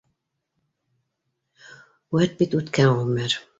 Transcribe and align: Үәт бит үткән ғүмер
Үәт 2.19 2.35
бит 2.43 2.59
үткән 2.63 2.93
ғүмер 3.03 3.41